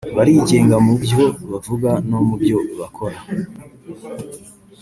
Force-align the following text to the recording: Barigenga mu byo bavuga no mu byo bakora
Barigenga 0.15 0.75
mu 0.85 0.93
byo 1.03 1.23
bavuga 1.51 1.89
no 2.09 2.19
mu 2.27 2.35
byo 2.41 2.57
bakora 2.79 3.17